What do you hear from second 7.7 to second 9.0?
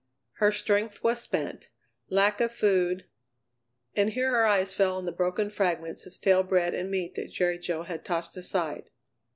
had tossed aside.